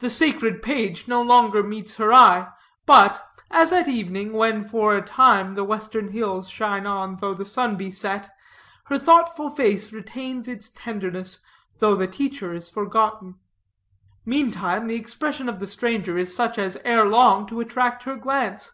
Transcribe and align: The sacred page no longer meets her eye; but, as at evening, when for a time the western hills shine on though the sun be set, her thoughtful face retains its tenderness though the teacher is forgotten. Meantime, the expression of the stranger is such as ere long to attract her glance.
The 0.00 0.10
sacred 0.10 0.62
page 0.62 1.06
no 1.06 1.22
longer 1.22 1.62
meets 1.62 1.94
her 1.98 2.12
eye; 2.12 2.48
but, 2.86 3.24
as 3.52 3.70
at 3.70 3.86
evening, 3.86 4.32
when 4.32 4.64
for 4.64 4.96
a 4.96 5.00
time 5.00 5.54
the 5.54 5.62
western 5.62 6.08
hills 6.08 6.50
shine 6.50 6.86
on 6.88 7.18
though 7.20 7.34
the 7.34 7.44
sun 7.44 7.76
be 7.76 7.92
set, 7.92 8.32
her 8.86 8.98
thoughtful 8.98 9.48
face 9.48 9.92
retains 9.92 10.48
its 10.48 10.70
tenderness 10.70 11.38
though 11.78 11.94
the 11.94 12.08
teacher 12.08 12.52
is 12.52 12.68
forgotten. 12.68 13.36
Meantime, 14.26 14.88
the 14.88 14.96
expression 14.96 15.48
of 15.48 15.60
the 15.60 15.68
stranger 15.68 16.18
is 16.18 16.34
such 16.34 16.58
as 16.58 16.76
ere 16.84 17.04
long 17.06 17.46
to 17.46 17.60
attract 17.60 18.02
her 18.02 18.16
glance. 18.16 18.72